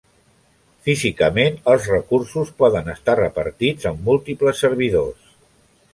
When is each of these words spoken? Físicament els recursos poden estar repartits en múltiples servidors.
Físicament 0.87 1.59
els 1.73 1.85
recursos 1.93 2.51
poden 2.63 2.91
estar 2.95 3.17
repartits 3.21 3.91
en 3.93 4.03
múltiples 4.11 4.65
servidors. 4.67 5.33